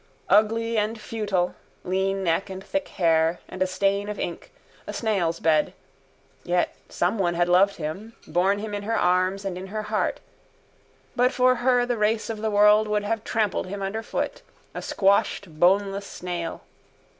[0.29, 1.53] Ugly and futile:
[1.83, 4.51] lean neck and tangled hair and a stain of ink,
[4.87, 5.75] a snail's bed.
[6.43, 10.19] Yet someone had loved him, borne him in her arms and in her heart.
[11.15, 14.41] But for her the race of the world would have trampled him underfoot,
[14.73, 16.63] a squashed boneless snail.